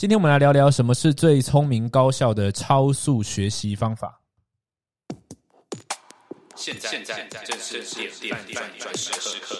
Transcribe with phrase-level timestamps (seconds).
[0.00, 4.18] 今天我们来聊聊什么是最聪明高效的超速学习方法。
[6.56, 7.82] 现在现在正是
[8.18, 9.10] 点点转时
[9.42, 9.58] 刻。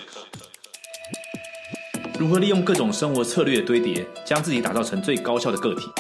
[2.19, 5.91] 如何利用各种生活策略堆叠，将自己打造成最高效的个体？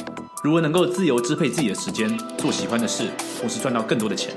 [0.42, 4.34] 如何能够自由支配自己的时间，做喜欢的事，同时赚到更多的钱？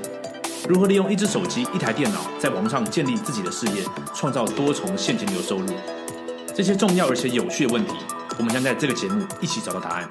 [0.68, 3.82] 如何利用一只手机、一台电脑，在网上建立自己的事业，
[4.14, 5.66] 创造多重现金流收入？
[6.54, 7.94] 这些重要而且有趣的问题。
[8.36, 10.08] 我们将在这个节目一起找到答案。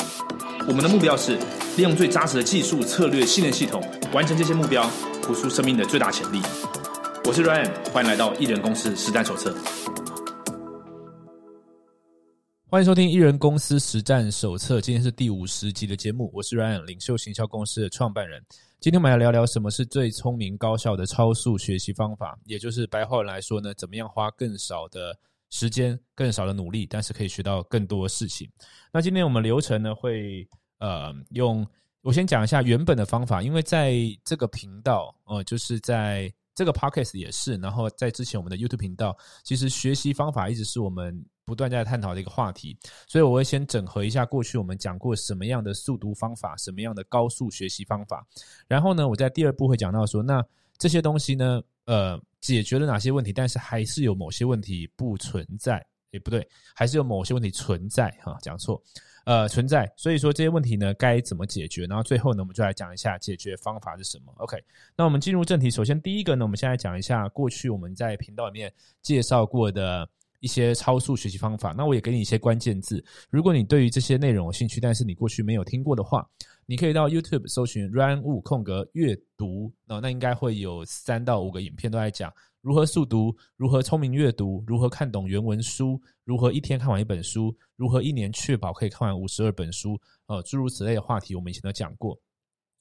[0.65, 1.37] 我们的目标是
[1.75, 3.83] 利用最扎实的技术、策略、信任系统，
[4.13, 4.89] 完成这些目标，
[5.23, 6.41] 活出生命的最大潜力。
[7.25, 9.53] 我是 Ryan，欢迎来到艺人公司实战手册。
[12.69, 16.31] 欢迎收听艺人公司实战手册，今天是第五十集的节目。
[16.33, 18.41] 我是 Ryan，领袖行销公司的创办人。
[18.79, 25.13] 今天我们来聊聊什么是最聪明高效的超速学习方法，也就是白话文来说呢，怎么样花更少的。
[25.53, 28.49] 时间更少的努力，但是可以学到更多事情。
[28.91, 30.49] 那今天我们流程呢，会
[30.79, 31.65] 呃用
[32.01, 33.93] 我先讲一下原本的方法，因为在
[34.25, 42.75] 这个频道，呃，就是在这个 podcast 也是，然后在之前我们的 YouTube 频道，其实学习方法一直是我们不断在探讨的一个话题，
[43.07, 48.25] 所以我会先整合一下过去我们讲过什么样的速读方法，什么样的高速学习方法，
[48.67, 50.43] 然后呢，我在第二步会讲到说，那
[50.79, 51.61] 这些东西呢。
[51.85, 53.33] 呃，解决了哪些问题？
[53.33, 58.81] 但是还是有某些问题不存在，也不对，还是有某些问题存在哈，讲错，
[59.25, 59.91] 呃，存在。
[59.97, 61.85] 所以说这些问题呢，该怎么解决？
[61.85, 64.33] 然后最后呢，我们就来讲一下解决方法是什么。
[64.37, 64.57] OK，
[64.95, 65.69] 那我们进入正题。
[65.69, 70.09] 首先第一个呢，我们先来讲一下过去我们在频道里面介绍过的。
[70.43, 73.01] 一些超速学习方法，那我也给你一些关键字。
[73.29, 76.29] 如果你对于这些内容有兴趣，但是你过去没有听过的话，
[76.65, 89.97] 你可以到 YouTube 搜寻 Run 物空格阅读，那那应该会有三到五个影片都在讲如何速读、如何聪明阅读、如何看懂原文书、如何一天看完一本书、如何一年确保可以看完五十二本书，
[90.27, 92.19] 呃，诸如此类的话题，我们以前都讲过。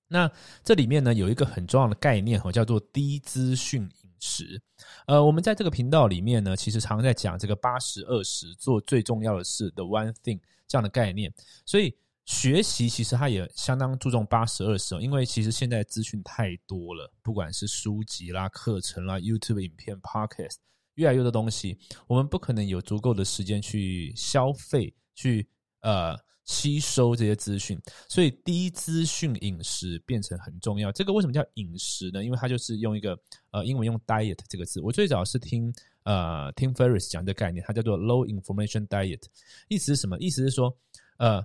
[0.09, 0.29] 那
[0.65, 3.89] 这里面呢，有一个很重要的概念哈，叫做低资讯。
[4.25, 4.63] 十，
[5.09, 10.39] 呃，我们在这个频道里面呢，其实常常在讲这个八十二十做最重要的事的 one thing
[10.69, 11.35] 这样的概念。
[11.67, 11.93] 所以
[12.25, 20.59] 学习其实它也相当注重八十二十，因为其实现在资讯太多了，不管是书籍啦、课程啦、YouTube 影片、Podcast，
[20.95, 25.49] 越来越多东西，我们不可能有足够的时间去消费，去
[25.81, 26.17] 呃。
[26.45, 30.91] 吸收这些资讯，所以低资讯饮食变成很重要。
[30.91, 32.25] 这个为什么叫饮食呢？
[32.25, 33.17] 因为它就是用一个
[33.53, 34.81] 呃英文用 diet 这个字。
[34.81, 39.23] 我最早是听呃听 Ferris 讲这个概念，它叫做 low information diet。
[39.69, 40.19] 意思是什么？
[40.19, 40.77] 意思是说
[41.19, 41.41] 呃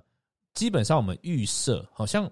[0.52, 2.28] 基本上我们预设好像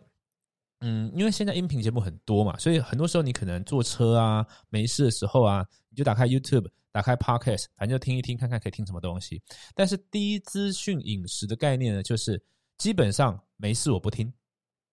[0.81, 9.41] 嗯，因为现在音频节目很多嘛，所以很多时候你可能坐车啊没事的时候啊，你就打开 YouTube，打开 Podcast，反正就听一听，看看可以听什么东西。
[9.73, 12.43] 但是低资讯饮食的概念呢，就是。
[12.79, 14.33] 基本上没事，我不听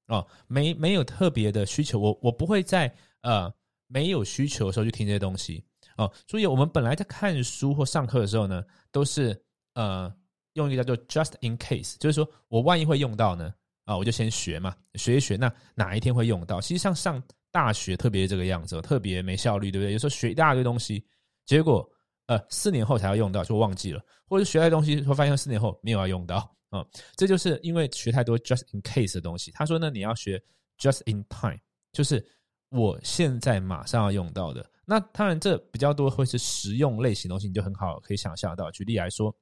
[0.07, 3.53] 哦，没没有特别的需求，我我不会在呃
[3.87, 5.63] 没有需求的时候去听这些东西
[5.97, 6.11] 哦。
[6.27, 9.39] 注意，我们本来在看书或上课的时候呢，都是
[9.75, 10.13] 呃
[10.53, 13.53] 用一个叫做 just in case，就是说我万一会用到呢
[13.85, 16.61] 啊，我就先学嘛，学一学，那哪一天会用到？
[16.61, 17.21] 其实像上
[17.51, 19.93] 大学特别这个样子，特别没效率，对不对？
[19.93, 21.05] 有时候学一大堆东西，
[21.45, 21.89] 结果
[22.27, 26.49] 呃四年后才要用到，就忘记了，或者学来东西会发现四年后没有要用到。
[26.73, 26.83] 啊，
[27.15, 29.51] 这就是因为学太多 just in case 的东西。
[29.51, 30.41] 他说呢，你要学
[30.79, 31.59] just in time，
[31.91, 32.25] 就是
[32.69, 34.67] 我现在马上要用到的。
[34.85, 38.71] 那当然，这比较多会是实用类型东西，你就很好可以想象到。
[38.71, 39.33] 举例来说，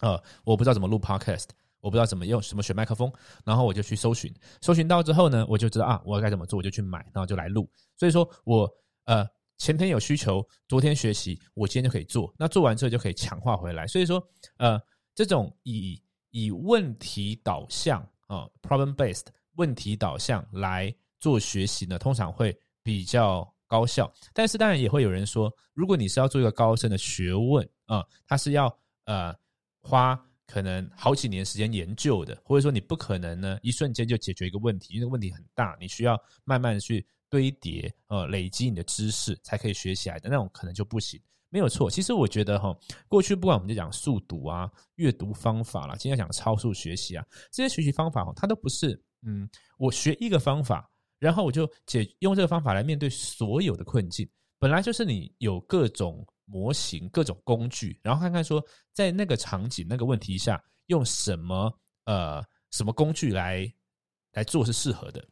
[0.00, 1.46] 呃，我不知道怎么录 podcast，
[1.80, 3.10] 我不知道怎么用什么选麦克风，
[3.44, 7.70] 然后我就去搜寻，搜寻到之后呢，我就知道啊，我该怎么做，我就去买，然后就来录。
[7.96, 8.68] 所以说我
[9.04, 9.26] 呃
[9.56, 12.34] 前天有需求，昨天学习，我今天就可以做。
[12.36, 13.86] 那做完之后就可以强化回来。
[13.86, 14.22] 所以说
[14.58, 14.78] 呃，
[15.14, 16.02] 这种以
[16.36, 19.24] 以问题导向啊，problem based
[19.54, 24.12] 问题导向来做学习呢，通常会比较高效。
[24.34, 28.66] 但是当然也会有人说，如果你是要做一个高深的学问啊，它是要
[29.06, 29.34] 呃
[29.80, 30.14] 花
[30.46, 41.18] 可能好几年时间研究的，或者说你不可能呢一瞬间就解决一个问题，因为问题很大，你需要慢慢的去堆叠呃累积你的知识才可以学起来的那种，可能就不行。
[41.48, 42.76] 没有错，其实我觉得哈，
[43.08, 49.48] 过去不管我们就讲速读啊、阅读方法啦，今天讲超速学习啊，这些学习方法哈，它都不是嗯，
[49.78, 54.28] 我学一个方法，然后我就解用这个方法来面对所有的困境。
[54.58, 58.62] 本来就是你有各种模型、各种工具，然后看看说
[58.92, 61.72] 在那个场景、那个问题下，用什么
[62.06, 63.72] 呃什么工具来
[64.32, 65.24] 来做是适合的。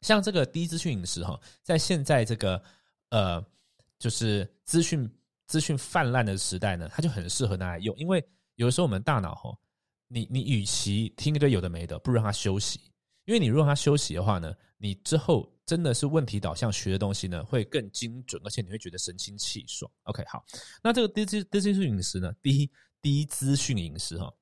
[0.00, 2.60] 像这个低资讯饮食哈，在现在这个
[3.10, 3.42] 呃
[3.98, 5.08] 就是资讯。
[5.46, 8.22] 资讯泛滥的时代呢，它就很适合拿来用，因为
[8.56, 9.56] 有的时候我们大脑哈，
[10.08, 12.80] 你你与其听一堆有的没的，不如让它休息。
[13.24, 19.90] 因为你如果让他休息的话呢，你之后真的是问题导向学的东西呢，会更精准，而且你会觉得神清气爽。
[20.04, 20.44] OK，好，
[20.80, 22.70] 那这个低资低资讯饮食呢，低
[23.02, 24.32] 低资讯饮食哈，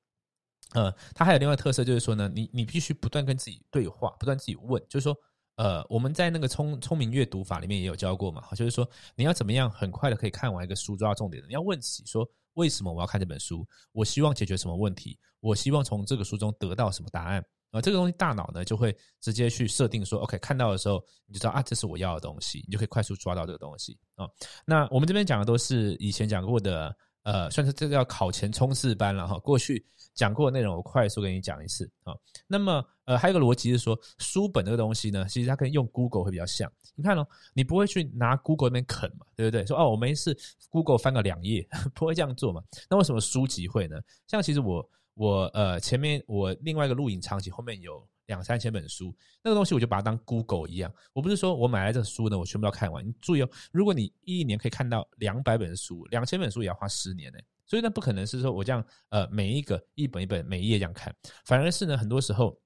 [0.73, 5.17] 呃，它还有另外特色就是说呢，你你必须不断跟自己对话，不断自己问，就是说，
[5.55, 13.65] 呃，我们在那个聪聪明阅读法里面也有教过嘛，就是说你要怎么样很快的可以看完一个书，抓到重点的，你要问自己说，为什么我要看这本书？
[13.91, 15.17] 我希望解决什么问题？
[15.39, 17.45] 我希望从这个书中得到什么答案？
[17.71, 24.25] 啊，这个东西大脑呢就会直接去设定说，OK，看到的时候你就知道啊，这是我要的东西，你就可以快速抓到这个东西啊。
[24.65, 26.95] 那我们这边讲的都是以前讲过的，
[27.25, 29.37] 呃，算是这叫考前冲刺班了哈。
[29.39, 32.15] 过去讲过的内容，我快速给你讲一次啊。
[32.47, 36.71] 那么，呃，还有一个逻辑是说，书本这个东西呢，其实它跟用 Google 会比较像。
[36.95, 39.65] 你看哦，你不会去拿 Google 那边啃嘛，对不对？
[39.65, 40.37] 说哦，我没事
[40.69, 42.63] ，Google 翻个两页， 不会这样做嘛。
[42.89, 43.99] 那为什么书籍会呢？
[44.27, 44.89] 像其实我。
[45.17, 50.93] 我呃，前面我另外一个录影场景后面有两三千本书，那个东西我就把它当 Google 一样。
[51.13, 53.05] 我不是说我买来这书呢，我全部都看完。
[53.05, 57.39] 你注意哦，如果你一年可以看到两百本书，两千本书也要花十年呢。
[57.65, 62.59] 所以那不可能是说我这样呃，每一个一本一本每一页这样看，反而是呢，很多时候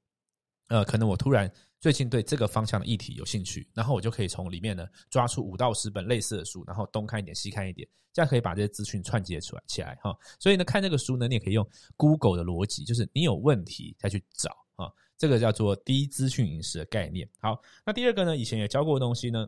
[0.68, 1.52] 呃，可能我突然。
[1.82, 10.14] 最近对这个方向的议题有兴趣，然后我就可以从里面呢抓出五到十本类似的书，然后东看一点西看一点，这样可以把这些资讯串接出来起来哈。
[10.42, 11.66] 所以呢，看这个书呢，你也可以用
[11.96, 17.30] Google 的逻辑，就是你有问题再去找啊，这个叫做低资讯饮食的概念。
[17.40, 19.48] 好，那第二个呢，以前也教过的东西呢，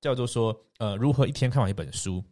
[0.00, 2.24] 叫做说呃如何一天看完一本书。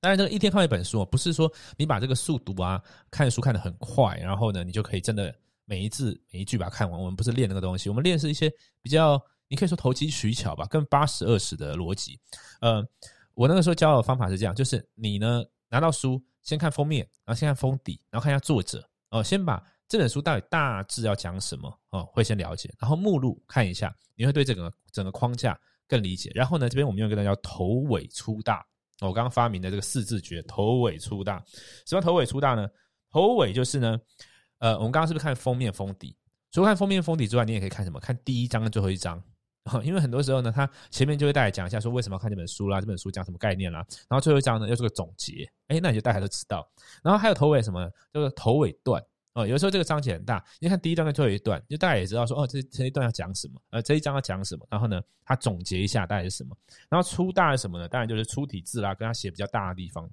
[0.00, 5.34] 当然，这个一天看完一本书，不是说你把这个速读啊看书看得很快，然后呢你就可以真的。
[5.64, 8.52] 每一字每一句把它看完，我们不是练那个东西，我们练是一些
[8.82, 12.18] 比较，你可以说投机取巧吧，跟八十二十的逻辑。
[12.60, 12.84] 呃，
[13.32, 25.54] 我那个时候教的方法是这样，就是你呢拿到书，先看封面，然后先看封底，然后看一下作者，哦，先把这本书到底大致要讲什么，哦，会先了解，然后目录看一下，你会对整个整个框架
[25.86, 26.32] 更理解。
[26.34, 28.64] 然后呢，这边我们用一个叫头尾粗大，
[29.02, 31.44] 我刚刚发明的这个四字诀，头尾粗大。
[31.84, 32.66] 什么头尾粗大呢？
[33.10, 34.00] 头尾就是呢。
[34.60, 36.16] 呃，我们刚刚是不是看封面封底？
[36.52, 38.00] 除了看封面封底之外，你也可以看什么？
[38.00, 39.22] 看第一章跟最后一章。
[39.84, 45.46] 因为很多时候呢，它前面就会带来讲一下说为什么要看这本书啦，这本书讲什么概念啦，然后最后一章呢又是个总结。
[45.68, 46.66] 哎，那你就大家都知道。
[47.04, 47.86] 然后还有头尾什么？
[48.14, 49.04] 就是头尾段。
[49.34, 53.60] 哦，有时候这个章节很大，你看第一段跟最后一段，就大家也知道说哦，这这一段要讲什么？
[53.70, 54.66] 呃，这一章要讲什么？
[54.70, 56.56] 然后呢，他总结一下大概是什么？
[56.90, 57.88] 然后粗大是什么呢？
[57.88, 60.06] 当然就是粗体字啦，跟它写比较大的地方。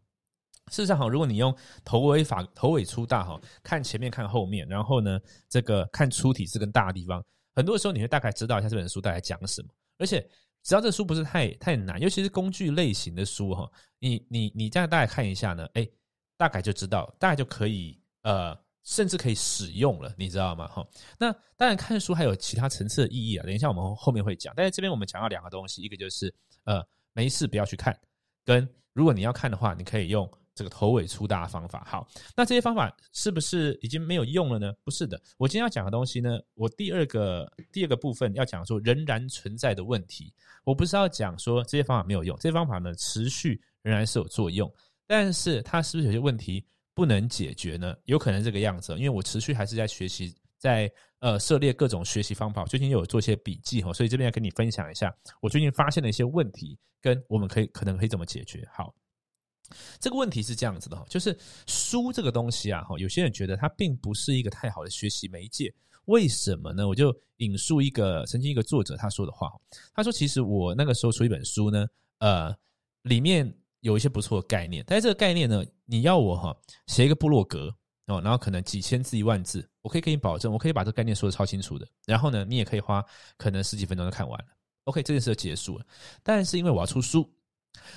[0.71, 5.19] 事实上，哈，如果你用头尾法头尾粗大哈，看前面看后面，然后呢，
[5.50, 7.24] 这个看粗体字跟大的地方，
[7.56, 9.68] 很多时候你会大概知道一下这本书大概讲什么。
[9.98, 10.21] 而且，
[10.63, 15.86] 只要这书不是太太难，尤其是工具类型的书哈，你你你这样大概看一下呢，哎，
[16.38, 18.56] 大概就知道，大概就可以呃，
[18.89, 20.68] 甚至可以使用了，你知道吗？
[20.68, 20.86] 哈，
[21.19, 24.51] 那当然看书还有其他层次的意义啊，等一下我们后面会讲。
[24.57, 26.33] 但是这边我们讲到两个东西，一个就是
[26.63, 26.83] 呃，
[27.13, 27.95] 没事不要去看，
[28.44, 30.30] 跟如果你要看的话，你可以用。
[30.56, 32.06] 这个头尾粗大的方法，好，
[32.36, 34.74] 那这些方法是不是已经没有用了呢？
[34.83, 40.33] 不是的，我今天要讲的东西呢，我第二个第二个部分要讲说仍然存在的问题，
[40.65, 44.69] 我不是要讲说这些方法没有用，这些方法呢持续仍然是有作用，
[45.07, 46.65] 但是它是不是有些问题
[47.00, 47.96] 不能解决呢？
[48.04, 58.94] 有可能这个样子，因为我持续还是在学习，在呃涉猎各种学习方法，最近有做一些笔记哈，所以这边要跟你分享一下我最近发现的一些问题，跟我们可以可能可以怎么解决，好。
[60.00, 65.73] 这个问题是这样子的哈，就是书这个东西啊，哈，有些人觉得它并不是一个太好的学习媒介，
[66.06, 66.88] 为什么呢？
[66.88, 69.50] 我就引述一个曾经一个作者他说的话，
[69.94, 71.85] 他说：“其实我那个时候出一本书呢，
[72.18, 72.54] 呃，
[73.04, 73.50] 里面
[73.81, 76.56] 有一些不错的概念，但是这个概念呢，你要我哈
[76.86, 77.74] 写一个部落格
[78.06, 83.04] 哦，然后可能几千字一万字，我可以给你保证，我可以把这个概念说的超清楚的，然后呢，你也可以花
[83.38, 84.46] 可能十几分钟就看完了
[84.84, 85.86] ，OK，这件事就结束了。
[86.22, 87.28] 但是因为我要出书。”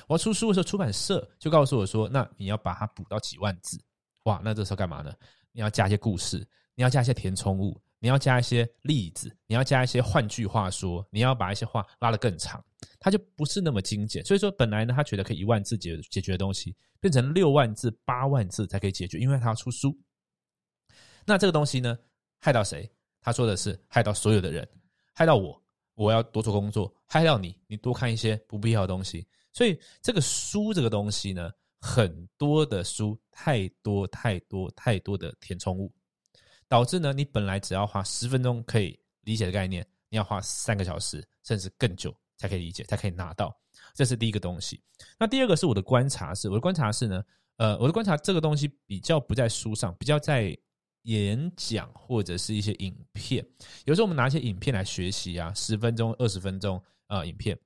[0.06, 3.82] 我要出书的时候，出版社就告诉我说：“那你要把它补到几万字，
[4.24, 4.38] 哇！
[4.44, 5.12] 那这时候干嘛呢？
[5.50, 12.62] 你要加一些故事，你要加一些填充物，你要加一些例子，你要加一些换句话说，你要把一些话拉得更长，
[13.02, 14.24] 它就不是那么精简。
[14.24, 19.94] 所以说，本来呢，他觉得可以一万字解解决的东西，变成六万字、八万字才可以解决，因为他要出书。
[21.26, 21.98] 那这个东西呢，
[22.38, 22.88] 害到谁？
[23.20, 24.66] 他说的是害到所有的人，
[25.12, 25.60] 害到我，
[25.94, 35.92] 我要多做工作，害到你，你多看一些不必要的东西。”所以这个书这个东西呢，很多的书太多太多太多的填充物，
[36.68, 43.56] 导致呢你本来只要花十分钟可以理解的概念，你要花三个小时甚至更久才可以理解，才可以拿到。
[43.94, 44.82] 这是第一个东西。
[45.16, 47.24] 那第二个是我的观察是，我的观察是呢，
[47.56, 50.56] 呃，我的观察这个东西比较不在书上，比较在
[51.02, 53.46] 演讲或者是一些影片，
[53.84, 57.56] 有时候我们拿一些影片来学习啊，十分钟、二十分钟啊、影片，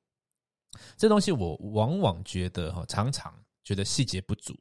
[0.97, 3.33] 这东西我往往觉得哈，常常
[3.65, 4.55] 觉得细节不足。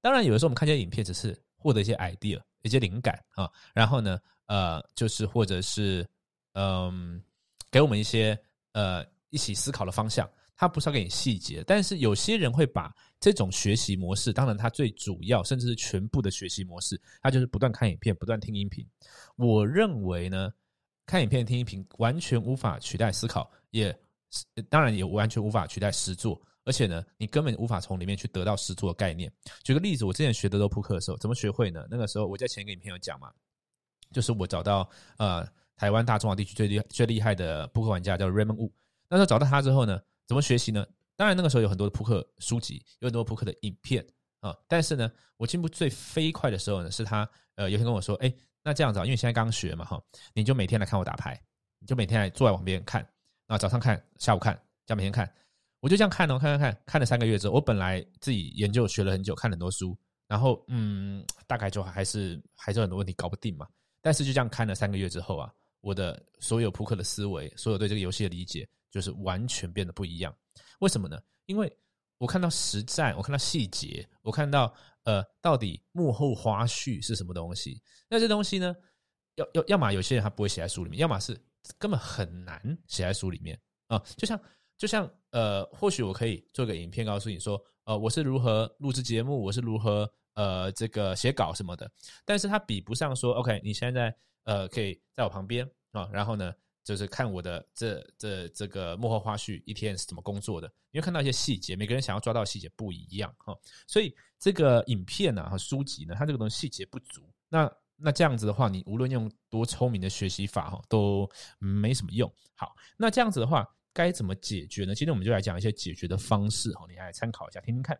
[0.00, 6.04] 当然，有的时候我们看这些影片，只是获得一些 idea、一些灵感啊，然后呢，呃，就是或者是
[6.54, 7.22] 嗯、
[7.70, 8.38] 给我们一些
[8.72, 10.30] 呃一起思考的方向。
[10.54, 18.86] 他不是要给你细节，但是有些人会把这种学习模式，当然它最主要甚至是全部的学习模式，它就是不断看影片、不断听音频。
[19.34, 20.52] 我认为呢，
[21.04, 23.98] 看影片、听音频完全无法取代思考，也
[24.68, 26.40] 当然也完全无法取代实作。
[26.64, 29.32] 而且呢，你根本无法从里面去得到实作的概念。
[29.64, 31.84] 举个例子，我之前学德州扑克的时候，怎么学会呢？
[31.90, 33.32] 那个时候我在前一个影片有讲嘛，
[34.12, 38.70] 就是我找到呃台湾大中华地区最厉最厉害的扑克玩家叫 Raymond Wu。
[39.12, 40.86] 那时候找到他之后呢，怎么学习呢？
[41.16, 44.02] 当然那个时候有很多的扑克书籍，有很多扑克的影片
[44.40, 44.56] 啊。
[44.66, 50.02] 但是呢，我进步最飞快的时候呢，是他呃有一天跟我说，哎，那这样子啊，因为现在刚学嘛哈，
[50.32, 51.38] 你就每天来看我打牌，
[51.78, 53.06] 你就每天来坐在旁边看，
[53.48, 54.54] 啊早上看，下午看，
[54.86, 55.30] 这样每天看。
[55.80, 59.94] 我就这样看哦，看看看，看了三个月之后，我本来自己研究学了很久，看了很多书，
[60.26, 63.68] 然后嗯，大概就还是还是很多问题搞不定嘛。
[64.00, 65.52] 但是就这样看了三个月之后啊，
[65.82, 70.32] 我的所有扑克的思维，所有对这个游戏的理解，就是完全变得不一样。
[70.78, 71.20] 为什么呢？
[71.46, 71.76] 因为
[72.18, 74.72] 我看到实战，我看到细节，我看到
[75.02, 77.82] 呃，到底幕后花絮是什么东西。
[78.08, 78.76] 那这东西呢，
[79.34, 81.36] 要要要么有些人他不会写在书里面，要么是
[81.78, 84.40] 根本很难写在书里面啊、就像
[84.78, 91.90] 就像呃，或许我可以做个影片告诉你说，呃，我是如何录制节目，我是如何呃这个写稿什么的，
[92.24, 96.52] 但是它比不上说，OK，你现在呃可以在我旁边啊、然后呢，
[96.84, 112.28] 就是看我的这这这个幕后花絮，一天是怎么工作的，你会看到一些细节，每个人想要抓到细节不一样哈、所以这个影片呢和书籍呢，它这个东西细节不足，那那这样子的话，你无论用多聪明的学习法哈，都没什么用。
[112.56, 114.94] 好，那这样子的话，该怎么解决呢？
[114.94, 117.96] 今天我们就来讲一些解决的方式哈，你来参考一下，听听看。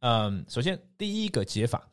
[0.00, 1.90] 嗯，首先第一个解法，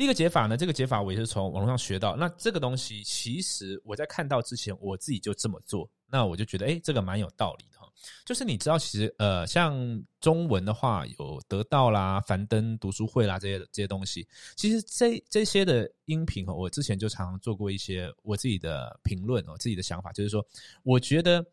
[0.00, 2.16] 第一个解法呢，这个解法我也是从网络上学到。
[2.16, 7.86] 那这个东西其实我在看到之前，我自己就这么做，那我就觉得，哎，这个蛮有道理的哈。
[8.24, 14.26] 就是你知道，其实呃，像中文的话，有得到啦、樊登读书会啦这些这些东西，
[14.56, 20.42] 其实这这些的音频，我之前就常常做过一些我自己的评论哦，自己的想法，就是说，
[20.82, 21.44] 我觉得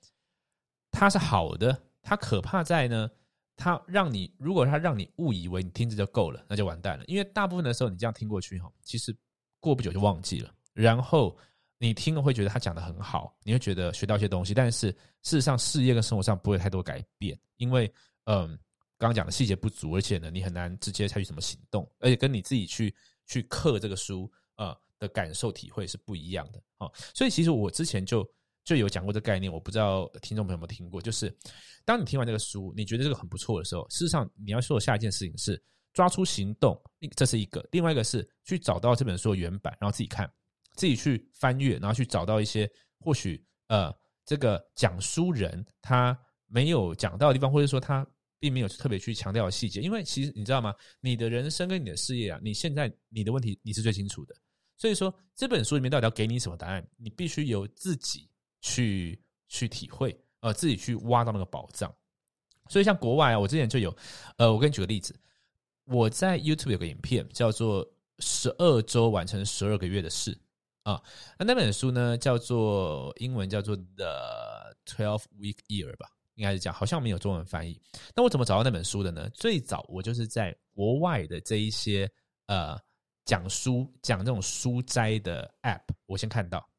[0.90, 3.12] 它是好的，它可怕在呢。
[3.58, 7.04] 它让你，如果它让你误以为你听着就够了，那就完蛋了。
[7.08, 9.14] 因为大部分的时候你这样听过去哈，其实
[9.60, 10.54] 过不久就忘记了。
[10.74, 11.36] 然后
[11.80, 17.92] 你听了会觉得他讲的很好，你会觉得学到一些东西，但是事实上事业跟生活上不会太多改变，因为
[18.26, 18.50] 嗯，
[19.00, 22.94] 刚刚讲的细节不足，而且呢，你很难直接采取什么行动，而且跟你自己去
[23.26, 26.92] 去刻这个书呃的感受体会是不一样的哦。
[27.14, 28.24] 所以其实我之前就。
[28.68, 31.02] 就有讲过这概念，我不知道听众朋友有没有听过。
[31.02, 31.34] 就是
[31.86, 36.78] 当你听完这个书，你觉得这个很不错的时候，事实上你要做下一件事情是抓出行动，
[37.16, 40.30] 这是一个；另外一个是去找到这本书的原版，然后自己看，
[40.76, 42.70] 自己去翻阅，然后去找到一些
[43.00, 43.90] 或许呃
[44.26, 48.06] 这个讲书人他没有讲到的地方，或者说他
[48.38, 49.80] 并没有特别去强调的细节。
[49.80, 50.76] 因为其实你知道吗？
[51.00, 54.36] 你的人生跟你的事业啊，你现在你的问题你是最清楚的。
[54.76, 58.30] 所以说这本书里面到底要给你什么答案，你必须由自己。
[58.68, 61.94] 去去体会，呃，自己去挖到那个宝藏。
[62.68, 63.96] 所以像国外啊，我之前就有，
[64.36, 65.18] 呃，我给你举个例子，
[65.86, 67.86] 我在 YouTube 有个影片叫做
[68.20, 70.36] 《十二周完成十二个月的事》
[70.84, 71.02] 啊，
[71.40, 77.82] 那那本书呢叫做英文叫做 The Twelve Week Year 吧，应该是讲，好像没有中文翻译。
[78.14, 79.30] 那我怎么找到那本书的呢？
[79.30, 82.12] 最早我就是在国外的这一些
[82.48, 82.78] 呃
[83.24, 86.70] 讲书讲这种书斋的 App，我先看到，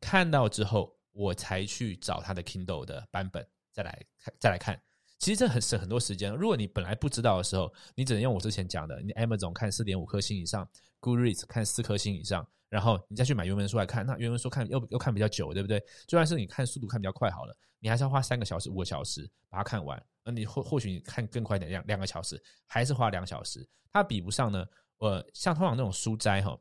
[0.00, 0.94] 看到之后。
[1.12, 4.80] 我才去找他的 Kindle 的版本，再来看，再来看。
[5.18, 6.32] 其实这很省很多时间。
[6.32, 10.66] 如果你本来不知道的时候，你只能用我之前讲的，你 Amazon 看四点五颗星以上
[10.98, 14.06] ，Goodreads 看四颗星以上，然后你再去买原文书来看。
[14.06, 15.78] 那原文书看又又看比较久，对不对？
[16.06, 20.02] 就算是你看速度看比较快好了，你还是要花三个小时、五个小时把它看完。
[20.24, 23.68] 而你或或许你看更快点，两两个小时，还是花两小时。
[23.92, 24.64] 它比不上呢，
[25.00, 26.58] 呃，像通常那种书斋哈，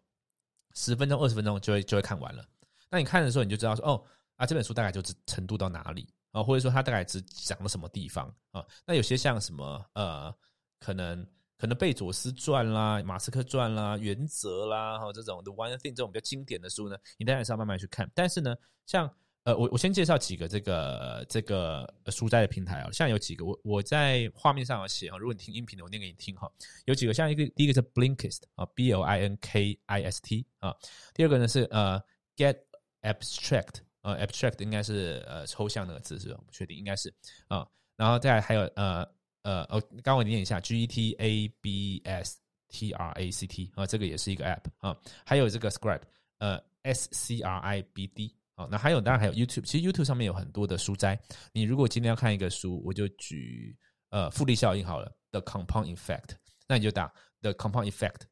[0.75, 2.45] 十分钟、二十分钟就会就会看完了。
[2.91, 4.03] 那你看的时候，你就知道说哦。
[4.39, 6.41] 啊，这本书大概就程度到哪里啊？
[6.41, 8.65] 或者说它大概只讲了什么地方啊？
[8.87, 10.33] 那有些像什么呃，
[10.79, 11.27] 可能
[11.57, 18.09] 可能贝佐斯传啦、马斯克传啦、原则啦，哈，这种 The One Thing 这种比较经典的书呢，你当然是要慢慢去看。
[18.15, 18.55] 但是呢，
[18.85, 26.49] 像呃，我我先介绍几个这个这个书斋的平台啊，像有几个我我在画面上有写啊，如果你听音频的，我念给你听哈。
[26.85, 30.73] 有几个像一个第一个是 Blinkist 啊，B L I N K I S T 啊，
[31.13, 32.01] 第二个呢是呃
[32.37, 32.57] Get
[33.01, 36.39] Abstract 呃 Abstract 应该是呃抽象那个字是吧？
[36.45, 37.13] 不确定，应该是
[37.47, 39.07] 啊，然后再还有呃
[39.43, 42.37] 呃哦，刚我念一下 G E T A B S
[42.69, 46.01] T R A C T 啊，这个也是一个 App 啊，还有这个 Scribe
[46.39, 48.35] 呃 S C R I B D。
[48.59, 49.61] 啊，那还有，当然还有 YouTube。
[49.61, 51.17] 其实 YouTube 上面有很多的书斋。
[51.53, 53.73] 你如果今天要看一个书，我就举
[54.09, 56.31] 呃复利效应好了，The Compound Effect。
[56.67, 57.09] 那你就打
[57.41, 58.23] The Compound Effect，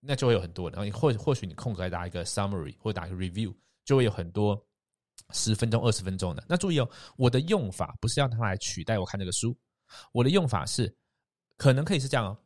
[0.00, 0.68] 那就会有很多。
[0.72, 4.60] 然后或或许你空格打一个 Summary 或打一个 Review，就会有很多
[5.32, 6.44] 十分钟、二十分钟的。
[6.48, 9.56] 那注意哦，我的用法不是要它来取代我看这个书，
[10.12, 10.94] 我的用法是
[11.56, 12.38] 可能可以是这样哦。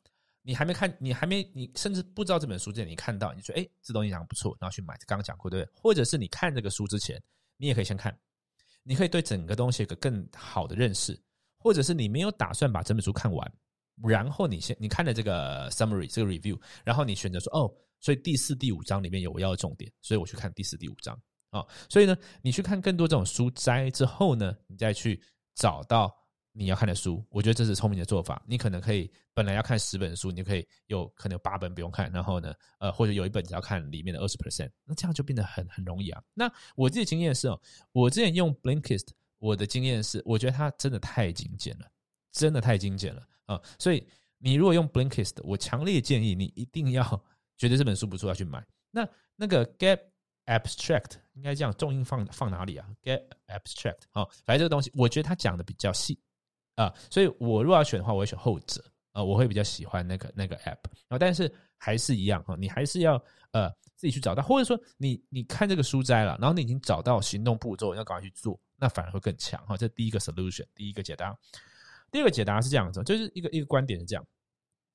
[0.43, 4.95] 你还没看，你还没，你甚至不知道这本书之前，你看到，你说，哎，这东西讲不错，然后去买。
[5.07, 5.73] 刚刚讲过，对不对？
[5.81, 7.23] 或者是你看这个书之前，
[7.57, 8.15] 你也可以先看，
[8.83, 11.19] 你可以对整个东西有个更好的认识。
[11.57, 13.53] 或者是你没有打算把整本书看完，
[14.03, 21.19] 然后你先你看了这个 summary 这个 review，然后你选择说，哦，所以第四、第五章里面有我要的重点，所以我去看第四、第五章
[21.55, 21.65] 啊。
[21.89, 25.23] 所以呢，你去看更多这种书摘之后呢，你再去
[25.55, 26.15] 找到。
[26.57, 28.41] 你要看的书，我觉得这是聪明的做法。
[28.47, 36.23] 你可能可以本来要看十本书，你就可以有可能有八本不用看，然后呢，呃，或者有一本只要看里面的二十 percent，那这样就变得很很容易啊。
[36.33, 39.09] 那我自己经验是哦，我之前用 Blinkist，
[39.41, 41.91] 我的经验是，我觉得它真的太精简了，
[42.31, 43.61] 真的太精简了啊。
[43.77, 44.07] 所以
[44.39, 47.03] 你如果用 Blinkist，我强烈建议你一定要
[47.59, 48.65] 觉得这本书不错要去买。
[48.93, 49.99] 那那个 Get
[50.47, 56.21] Abstract 应该这样，重音放放哪里啊？Get Abstract 啊，反正这个东西我觉得他讲的比较细。
[56.77, 63.15] 啊，所以我如果要选的话，我会选后者啊，我会比较喜欢那个那个 app 啊，但是还是一样哈，你还是要
[63.53, 69.77] 呃自己去找到，或者说你你看这个书斋了，然后你已经找到行动步骤，要赶快去做，那反而会更强哈。
[69.77, 71.33] 这第一个 solution，第一个解答。
[72.11, 74.27] 第二个解答是这样子，就是一个一个观点是这样，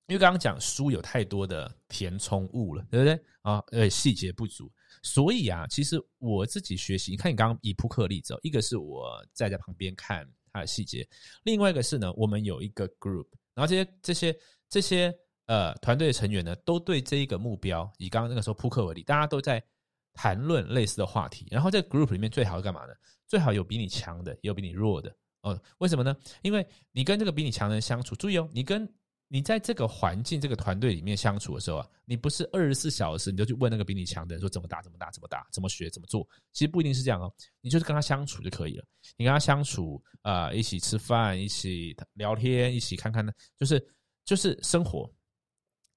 [0.07, 3.63] 因为刚刚讲书有太多的填充物了，对不对啊？
[3.71, 4.69] 呃，细节不足，
[5.03, 10.27] 所以啊，其实我自己学习，你看你刚刚以扑克例子，一个是我在在旁边看。
[10.51, 11.07] 它的细节，
[11.43, 14.35] 另外一个是呢，我们有一个 group，然后这些这些
[14.67, 19.63] 这些呃团队的成员呢，都对这一个目标，以刚刚那个时候扑克为例，大家都在
[20.11, 21.47] 谈论类似的话题。
[21.51, 22.93] 然后这个 group 里面最好是干嘛呢？
[23.27, 25.15] 最好有比你强的，也有比你弱的。
[25.43, 26.17] 哦，为什么呢？
[26.41, 28.91] 因为你跟这个比你强的人相处，注意哦，你跟。
[29.31, 37.31] 你在这个环境、这个团队里面相处的时候啊，你不是二十四小时你就去问那个比你强的人说怎么打、怎么打、怎么打、怎么学、怎么做，其实不一定是这样哦。
[37.61, 38.83] 你就是跟他相处就可以了。
[39.17, 43.79] 你跟他相处啊，一起吃饭、一起聊天、一起看看呢，就是
[44.25, 45.07] 就是生活。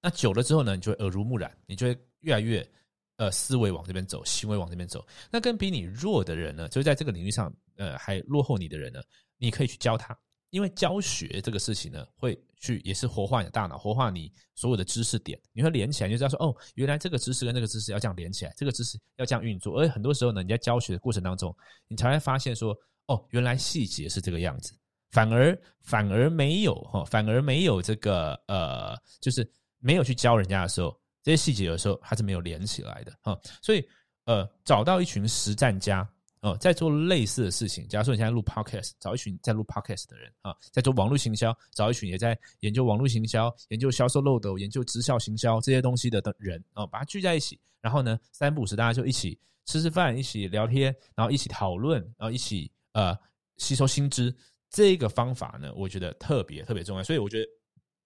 [0.02, 2.70] 那久了之后呢，你就会耳濡目染，你就会越来越
[3.16, 5.02] 呃思维往这边走，行为往这边走。
[5.30, 9.00] 那跟比你弱的人呢，就是在这个领域上呃还落后你的人呢，
[9.38, 10.14] 你可以去教他。
[10.52, 19.80] 因为教学这个事情呢，会去也是活化你的大脑，活化你所有的知识点，你会连起来，就知道说哦，原来这个知识跟那个知识要这样连起来，这个知识要这样运作。
[19.80, 21.56] 而很多时候呢，你在教学的过程当中，
[21.88, 24.76] 你才会发现说哦，原来细节是这个样子，
[25.10, 33.40] 反而反而没有哈，反而没有这个呃，就是没有去教人家的时候，这些细节有时候还是没有连起来的哈。
[33.62, 33.82] 所以
[34.26, 36.06] 呃，找到一群实战家。
[36.42, 37.86] 哦，在做类似的事情。
[37.88, 53.16] 假如说你现在录 podcast，找一群在录 podcast 的人啊，在做网络行销，找一群也在研究网络行销、研究销售漏斗、研究直销行销这些东西的的人啊，把它聚在一起，然后呢，三不五时大家就一起吃吃饭，一起聊天，然后一起讨论，然后一起呃
[53.56, 54.34] 吸收新知。
[54.68, 57.04] 这个方法呢，我觉得特别特别重要。
[57.04, 57.46] 所以我觉得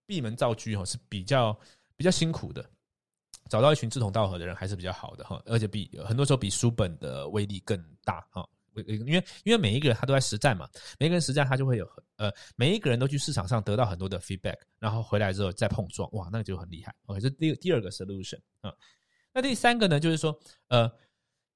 [0.05, 1.59] 闭门造车哦是比较
[1.97, 2.69] 比较辛苦的。
[3.49, 8.47] 找到一群志同道合的人还是比较好的哈，而且比很多时候比书本的威力更大哈。
[8.87, 16.95] 因为因为每一个人他都在实战嘛，每一个人实战他就会有呃，每一个人都去市场上得到很多的 feedback，然后回来之后再碰撞，哇，那个就很厉害。
[17.07, 18.71] OK，这第第二个 solution 啊。
[19.33, 20.91] 那第三个呢，就是说呃，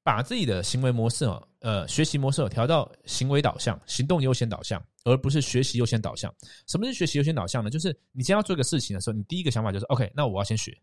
[0.02, 6.34] 把自己的行为模式哦，呃，学习模式调到行为导向、行动优先导向，而不是学习优先导向。
[6.66, 7.68] 什么是学习优先导向呢？
[7.68, 10.74] 就是你先要做一个事情的时候，你第一个想法就是 OK，那我要先学。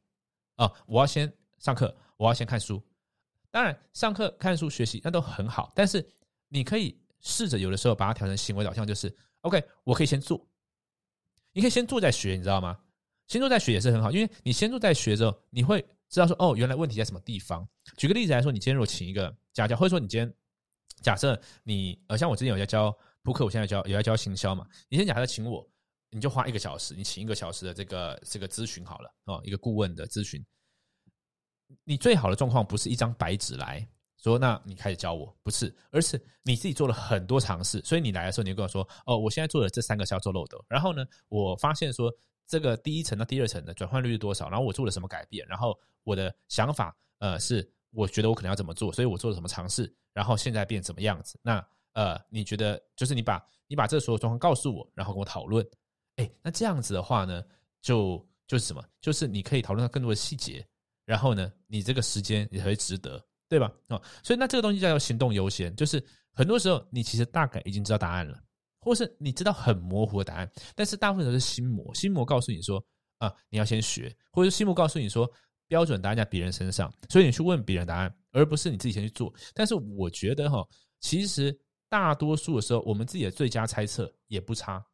[0.58, 2.82] 啊，我要先上课，我要先看书。
[3.50, 6.06] 当然，上课、看书、学习那都很好，但是
[6.50, 10.46] 你可以试着有的时候把它调成行为导向，就是 OK，我可以先做。
[11.54, 12.78] 你可以先做再学，你知道吗？
[13.28, 17.68] 先做再学也是很好，因为你先做再学之后，你会知道说哦，原来问题在什么地方。
[17.96, 20.34] 举个例子来说，你今天如果请一个家教，或者说你今天
[21.02, 24.68] 假设你呃，像我之前有在教扑克，我现在教也在教行销嘛。
[24.90, 25.68] 你先假设请我。
[26.18, 30.44] 你就花一个小时，你请一个小时的这个这个咨询好了哦，一个顾问的咨询。
[31.84, 42.12] 你最好的状况不是一张白纸来，说那你开始教我，不是，而是你自己做了很多尝试，所以你来的时候，你就跟我说，哦，我现在做了这三个销售漏斗，然后呢，我发现说
[42.48, 55.68] 这个第一层到第二层的转换率是多少，然后我做了什么改变，然后我的想法，呃，是我觉得我可能要怎么做，所以我做了什么尝试，然后现在变怎么样子，那呃，你觉得就是你把你把这所有状况告诉我，然后跟我讨论，
[56.18, 57.44] 哎，那这样子的话呢，
[57.82, 60.64] 就就是什么，就是你可以讨论到更多的细节，
[61.06, 63.20] 然后呢，你这个时间也会值得。
[63.50, 63.72] 对吧？
[63.88, 68.38] 哦，所以那这个东西叫做行动优先，就是很多时候你其实大概已经知道答案了，
[68.82, 72.86] 或是你知道很模糊的答案，但是大部分都是心魔，心魔告诉你说
[73.20, 75.32] 啊，你要先学，或者心魔告诉你说
[75.66, 79.34] 标准答案在别人身上，所以你去问别人答案，而不是你自己先去做。
[79.54, 80.62] 但是我觉得哈，
[81.00, 84.86] 其实大多数的时候，我们自己的最佳猜测也不差，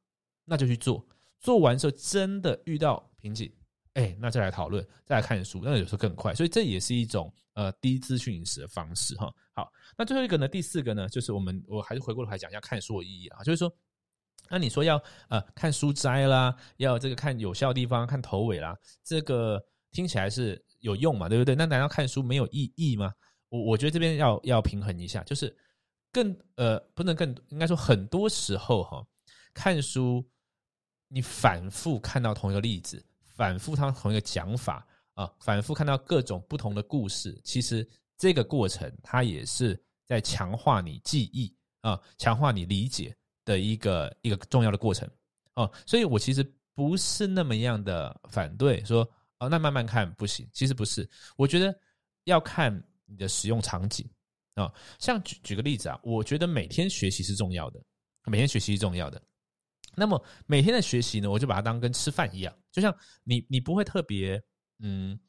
[0.45, 1.03] 那就去做，
[1.43, 3.53] 做完之后真的遇到瓶颈。
[3.93, 9.31] 哎，那再来讨论，再来看书，那有时候更快，所以这也是一种呃低资讯饮食的方式哈。
[9.53, 13.71] 好，那最后一个呢，第四个呢，就是我们我还是回过头来讲一下看书的意义啊，就是说，
[14.49, 21.53] 那你说要呃看书摘啦，要这个看有效地方，看头尾啦，这个听起来是有用嘛，对不对？
[21.53, 23.13] 那难道看书没有意义吗？
[23.49, 25.55] 我我觉得这边要要平衡一下，就是
[26.11, 29.05] 更呃不能更应该说很多时候哈，
[29.53, 30.27] 看书
[31.13, 33.03] 你反复看到同一个例子。
[33.35, 45.09] 反复他同一个讲法啊，反复看到各种不同的故事，其实这个过程它也是在强化你记忆啊，强化你理解的一个一个重要的过程
[45.55, 45.71] 哦。
[45.87, 46.45] 所以我其实
[46.75, 49.01] 不是那么样的反对说
[49.39, 50.47] 哦，那慢慢看不行。
[50.53, 51.75] 其实不是，我觉得
[52.25, 52.71] 要看
[53.05, 54.07] 你的使用场景
[54.53, 54.71] 啊。
[54.99, 57.81] 像举举个例子啊，我觉得每天学习是重要的，
[58.25, 59.19] 每天学习是重要的。
[59.95, 64.41] 那么每天的学习呢，我就把它当跟吃饭一样，就像你，你不会特别
[64.79, 65.19] 嗯，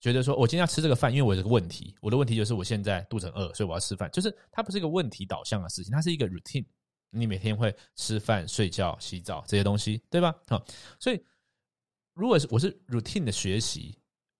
[0.00, 6.64] 觉得说我今天要吃这个饭，因为我有这个问题，我的问题就是我现在肚子饿，所以我要吃饭，就是它不是一个问题导向的事情，它是一个 routine，
[7.10, 10.34] 你每天会吃饭、睡觉、洗澡这些东西，对吧？
[10.48, 10.64] 好，
[10.98, 11.24] 所以
[12.14, 13.98] 如果是我是 routine 的学习，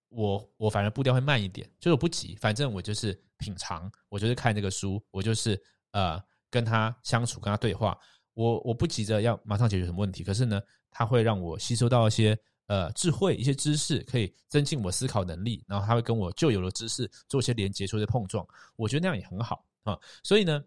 [0.09, 5.61] 我我反而步调会慢一点，就是我不急，反正我就是品尝，我就是看这个书，我就是
[5.93, 7.99] 呃跟他相处，跟他对话。
[8.35, 15.63] 我我不急着要马上解决什么问题，可是呢，它会让我吸收到一些呃智慧、一些知识，可以增进我思考能力。
[15.69, 18.47] 然后它会跟我旧有的知识做一些连接、做一些碰撞。
[18.77, 19.99] 我觉得那样也很好啊。
[20.23, 20.65] 所以呢，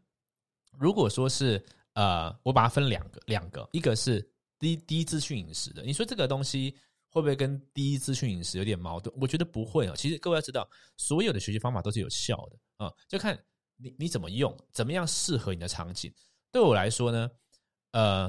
[0.77, 4.21] 如果说是呃，我把它分两个，两个，一个是
[4.59, 5.81] 低低资讯饮食的。
[5.81, 6.75] 你说这个东西
[7.09, 9.11] 会不会跟低资讯饮食有点矛盾？
[9.19, 9.95] 我觉得不会啊。
[9.97, 13.35] 其实各位要知道，所有的学习方法都是有效的啊，就看
[13.77, 16.13] 你你怎么用，怎么样适合你的场景。
[16.51, 17.27] 对我来说呢。
[17.95, 18.27] 呃，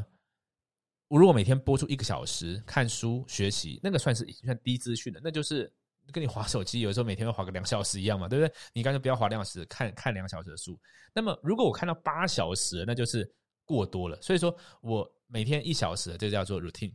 [1.08, 5.68] 我如果每天播出一个小时看书学习，那个算是已经算低资讯的，那就是
[6.12, 8.54] 跟你划手机，有时候每天会划个两小时一样嘛，对不对？
[8.72, 10.78] 你干脆不要划两小时，看 看两小时的书。
[11.12, 13.28] 那么如果我看到八小时，那就是
[13.64, 14.16] 过多了。
[14.22, 16.94] 所以说我每天一小时，这叫做 routine。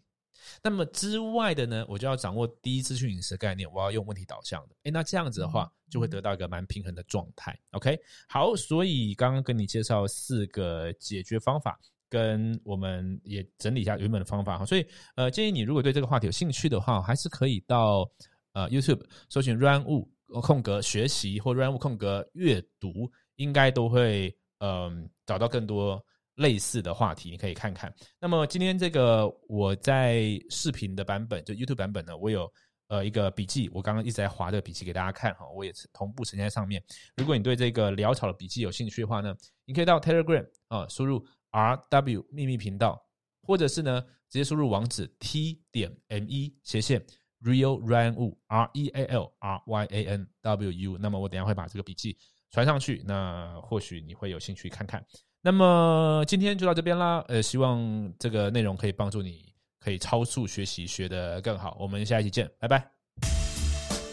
[0.63, 4.75] 那么之外的呢，我就要掌握低资讯饮食概念，我要用问题导向的。
[4.83, 7.53] 诶，那这样子的话，就会得到一个蛮平衡的状态。
[7.71, 11.77] OK，好，所以刚刚跟你介绍四个解决方法。
[12.11, 18.05] 跟我们也整理一下原本的方法哈，所以呃建议你如果对这个话题有兴趣的话，还是可以到
[18.51, 20.05] 呃 YouTube 搜寻 Run 物
[20.41, 26.03] 空格学习或 Run 物空格阅读，应该都会嗯找到更多
[26.35, 27.93] 类似的话题，你可以看看。
[28.19, 32.51] 那么今天这个我在视频的版本就 YouTube 版本呢，我有
[32.89, 36.83] 呃一个笔记，我刚刚一直在划这个笔记给大家看哈，我也是同步呈现在上面。
[37.15, 41.25] 如果你对这个潦草的笔记有兴趣的话呢，你可以到 Telegram 啊输入。
[41.51, 43.01] R W 秘密频道，
[43.43, 47.05] 或者是呢，直接输入网址 T 点 M E 斜线
[47.43, 50.97] Real Ryan Wu R E A L R Y A N W U。
[50.97, 52.17] 那么我等下会把这个笔记
[52.49, 55.05] 传上去，那或许你会有兴趣看看。
[55.41, 61.75] 那么今天就到这边啦，呃，希望这个内容可以帮助你，可以超速学习，学得更好。
[61.79, 62.91] 我们下一期见，拜拜。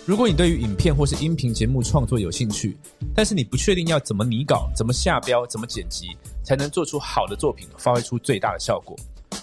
[0.06, 2.78] 如果你对于影片或是音频节目创作有兴趣，
[3.14, 6.16] 但是你不确定要怎么拟稿、怎么下标、怎么剪辑，
[6.48, 8.96] 才能做出好的作品，发挥出最大的效果，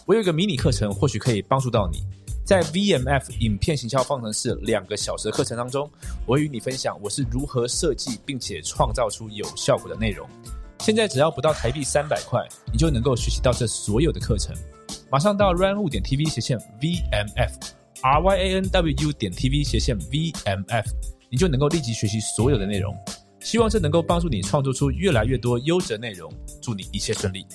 [0.07, 1.99] 我有一个迷你课程，或许可以帮助到你。
[2.43, 5.87] 在 VMF 影片行销方程式两个小时的课程当中，
[6.25, 10.27] 我会与你分享我是如何设计并且创造出有效果的内容。
[10.79, 12.41] 现在只要不到台币三百块，
[12.73, 14.55] 你就能够学习到这所有的课程。
[15.11, 17.51] 马上到 Run 点 TV 斜线 VMF。
[18.01, 20.89] r y a n w 点 t v 斜线 v m f，
[21.29, 22.95] 你就能够立即学习所有的内容。
[23.45, 26.33] 希望这能够帮助你创作出越来越多优质内容。
[26.59, 27.45] 祝你一切顺利。